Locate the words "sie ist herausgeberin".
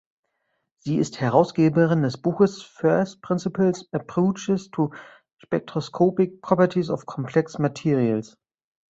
0.79-2.01